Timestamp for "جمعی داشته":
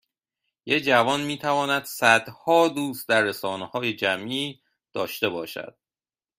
3.93-5.29